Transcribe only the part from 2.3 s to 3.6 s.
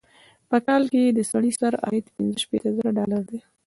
شپيته زره ډالره دی.